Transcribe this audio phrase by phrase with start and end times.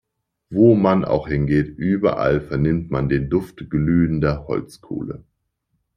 [0.49, 5.25] Wo man auch hingeht, überall vernimmt man den Duft glühender Holzkohle.